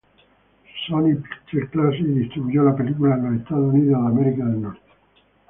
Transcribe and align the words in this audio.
Sony 0.87 1.15
Pictures 1.21 1.69
Classics 1.69 2.09
distribuyó 2.15 2.63
la 2.63 2.75
película 2.75 3.17
en 3.17 3.35
Estados 3.35 3.71
Unidos. 3.71 4.75